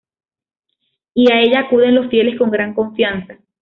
Y 1.13 1.31
a 1.31 1.39
ella 1.41 1.59
acuden 1.59 1.93
los 1.93 2.07
fieles 2.09 2.35
con 2.35 2.49
gran 2.49 2.73
confianza. 2.73 3.37